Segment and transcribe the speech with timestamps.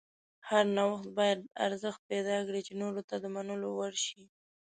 [0.49, 4.21] هر نوښت باید ارزښت پیدا کړي چې نورو ته د منلو وړ شي.